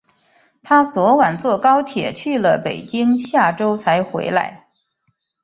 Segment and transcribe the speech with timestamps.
[0.63, 4.67] 她昨晚坐高铁去了北京，下周才回来。